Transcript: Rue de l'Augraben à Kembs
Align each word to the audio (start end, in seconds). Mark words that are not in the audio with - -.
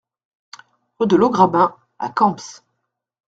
Rue 0.97 1.05
de 1.05 1.15
l'Augraben 1.15 1.75
à 1.99 2.09
Kembs 2.09 2.63